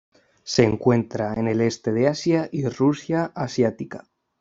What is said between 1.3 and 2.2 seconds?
en el este de